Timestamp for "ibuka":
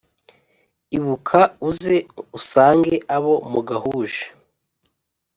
0.97-1.39